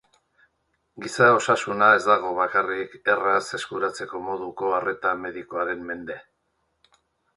[1.03, 6.19] Giza osasuna ez dago bakarrik erraz eskuratzeko moduko arreta medikoaren mende.